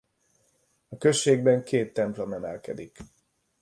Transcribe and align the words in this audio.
A 0.87 0.97
községben 0.97 1.63
két 1.63 1.93
templom 1.93 2.33
emelkedik. 2.33 2.97